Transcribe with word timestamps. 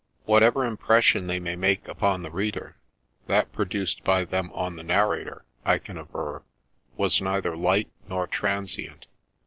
Whatever 0.25 0.65
impression 0.65 1.27
they 1.27 1.39
may 1.39 1.55
make 1.55 1.87
upon 1.87 2.23
the 2.23 2.31
Reader, 2.31 2.75
that 3.27 3.51
produced 3.51 4.03
by 4.03 4.25
them 4.25 4.49
on 4.53 4.75
the 4.75 4.81
narrator, 4.81 5.45
I 5.63 5.77
can 5.77 5.95
aver, 5.99 6.41
was 6.97 7.21
neither 7.21 7.55
light 7.55 7.91
nor 8.09 8.25
transient. 8.25 9.05